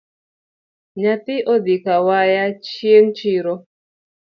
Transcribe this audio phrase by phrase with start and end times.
[1.01, 3.53] Nyathi odhi kawaya chieng’ chiro